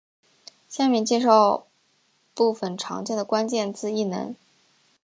[0.67, 1.67] 下面介绍
[2.33, 4.33] 部分常见的关键字异能。